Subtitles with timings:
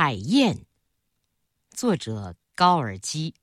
[0.00, 0.56] 海燕，
[1.74, 3.34] 作者高尔基。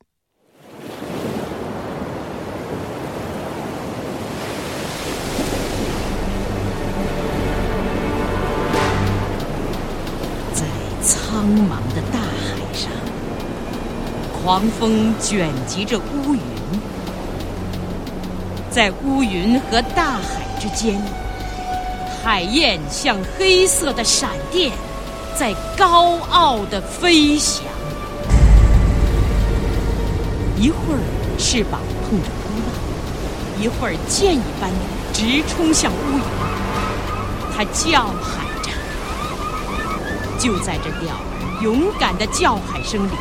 [10.54, 10.66] 在
[11.04, 12.90] 苍茫的大海上，
[14.32, 16.42] 狂风卷集着乌云，
[18.72, 21.02] 在乌云和大海之间，
[22.24, 24.72] 海燕像黑色的闪电。
[25.38, 27.66] 在高傲的飞翔，
[30.58, 31.00] 一会儿
[31.38, 34.72] 翅膀碰着风浪，一会儿箭一般
[35.12, 36.22] 直冲向乌云。
[37.54, 38.72] 它叫喊着，
[40.40, 43.12] 就在这鸟儿勇敢的叫喊声里，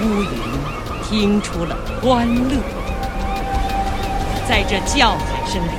[0.00, 0.28] 乌云
[1.08, 2.56] 听出了欢乐。
[4.48, 5.70] 在这叫喊声里，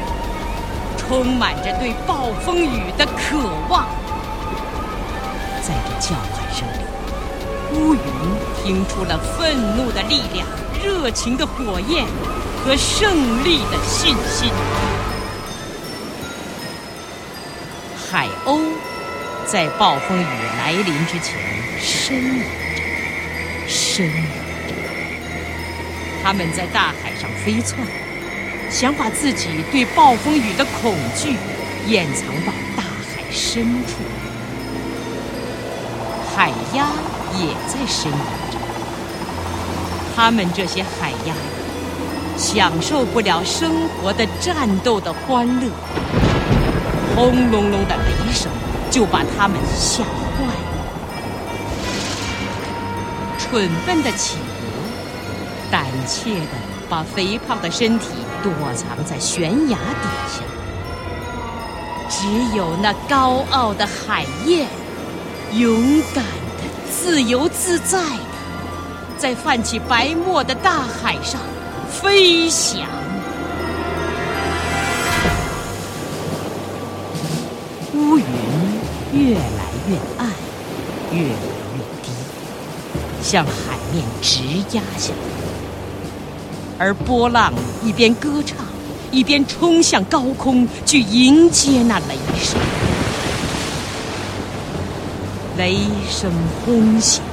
[0.97, 3.85] 充满着对暴风雨的渴望。
[8.65, 10.47] 听出了愤怒的力量、
[10.83, 12.03] 热情的火焰
[12.63, 14.49] 和胜利的信心。
[18.09, 18.59] 海鸥
[19.45, 20.25] 在暴风雨
[20.57, 21.39] 来临之前
[21.79, 22.39] 呻吟
[22.75, 24.23] 着，呻吟
[24.67, 24.73] 着。
[26.23, 27.79] 它们在大海上飞窜，
[28.71, 31.37] 想把自己对暴风雨的恐惧
[31.85, 33.93] 掩藏到大海深处。
[36.35, 36.87] 海鸭
[37.37, 38.13] 也在呻吟
[40.15, 41.35] 他，们这些海鸭
[42.37, 45.69] 享受不了生活的战斗的欢乐，
[47.15, 48.49] 轰隆隆的雷声
[48.89, 50.75] 就把他们吓坏了。
[53.37, 56.55] 蠢笨的企鹅胆怯地
[56.89, 58.07] 把肥胖的身体
[58.41, 60.41] 躲藏在悬崖底下，
[62.09, 64.67] 只有那高傲的海燕。
[65.53, 67.99] 勇敢的、自由自在，
[69.17, 71.39] 在泛起白沫的大海上
[71.89, 72.81] 飞翔。
[77.93, 78.25] 乌云
[79.13, 80.29] 越来越暗，
[81.11, 82.11] 越来越低，
[83.23, 83.51] 向海
[83.93, 84.43] 面直
[84.75, 85.17] 压下来。
[86.77, 87.53] 而波浪
[87.85, 88.57] 一边歌唱，
[89.11, 92.59] 一边冲向高空去迎接那雷声。
[95.57, 95.77] 雷
[96.09, 96.29] 声
[96.65, 97.23] 轰响，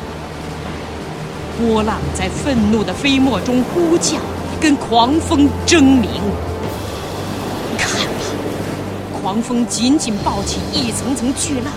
[1.58, 4.18] 波浪在愤怒的飞沫中呼叫，
[4.60, 6.08] 跟狂风争鸣。
[7.78, 11.72] 看吧，狂风紧紧抱起一层层巨浪，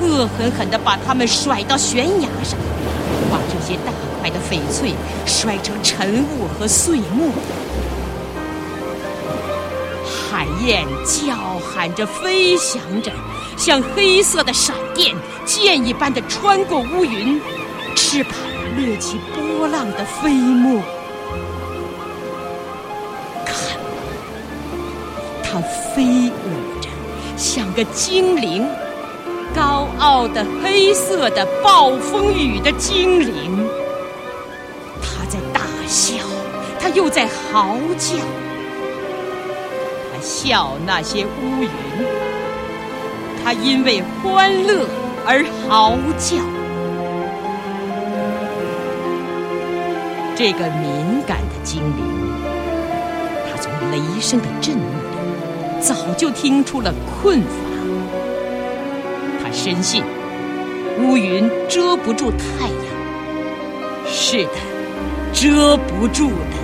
[0.00, 2.58] 恶狠狠地把它们甩到悬崖上，
[3.30, 4.94] 把这些大块的翡翠
[5.24, 7.30] 摔成尘雾和碎末。
[10.30, 13.10] 海燕叫喊着，飞翔着。
[13.56, 15.16] 像黑色的闪电，
[15.46, 17.40] 箭一般的穿过乌云，
[17.94, 18.32] 翅膀
[18.76, 20.80] 掠起波浪的飞沫。
[23.44, 23.78] 看，
[25.42, 25.60] 它
[25.94, 26.88] 飞舞着，
[27.36, 28.66] 像个精灵，
[29.54, 33.68] 高傲的黑色的暴风雨的精灵。
[35.00, 36.14] 它在大笑，
[36.78, 38.16] 它又在嚎叫，
[40.12, 41.70] 它笑那些乌云。
[43.44, 44.84] 他因为欢乐
[45.24, 46.36] 而嚎叫。
[50.38, 52.04] 这个敏感的精灵，
[53.50, 57.46] 他从雷声的震怒里早就听出了困乏。
[59.42, 60.04] 他深信
[61.00, 62.76] 乌云遮不住太阳，
[64.06, 64.50] 是的，
[65.32, 66.56] 遮不住的。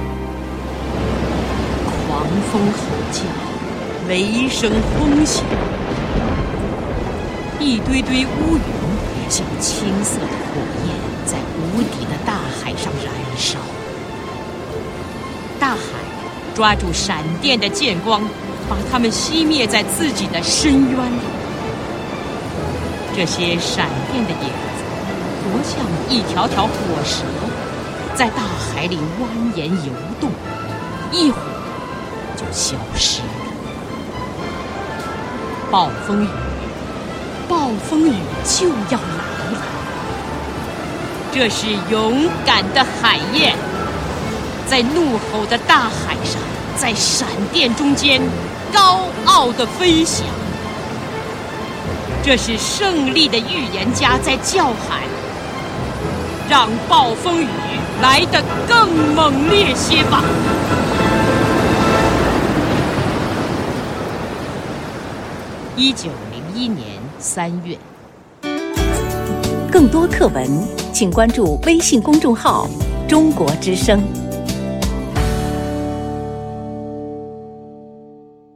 [2.07, 2.79] 狂风吼
[3.11, 3.23] 叫，
[4.07, 5.43] 雷声轰响。
[7.59, 8.63] 一堆堆乌云
[9.31, 10.95] 像青色的火焰，
[11.25, 12.42] 在无底的大
[12.73, 13.59] 海上燃烧。
[15.61, 15.79] 大海
[16.55, 18.23] 抓住闪电的剑光，
[18.69, 21.21] 把它们熄灭在自己的深渊里。
[23.15, 24.83] 这些闪电的影子，
[25.45, 26.73] 多像一条条火
[27.05, 27.25] 蛇，
[28.15, 30.31] 在大海里蜿蜒游动，
[31.13, 31.45] 一会儿
[32.37, 33.27] 就消失了。
[35.71, 36.29] 暴风雨。
[37.49, 38.15] 暴风雨
[38.47, 39.32] 就要来，
[41.35, 43.55] 这是勇敢的海燕，
[44.67, 46.39] 在怒吼的大海上，
[46.77, 48.21] 在闪电中间
[48.71, 50.27] 高傲的飞翔。
[52.23, 55.01] 这是胜利的预言家在叫喊，
[56.51, 57.49] 让暴风雨
[58.03, 60.23] 来得更猛烈些吧。
[65.77, 67.01] 一九零一年。
[67.19, 67.79] 三月。
[69.71, 70.45] 更多课文，
[70.93, 72.69] 请关注微信公众号
[73.09, 74.03] “中国之声”。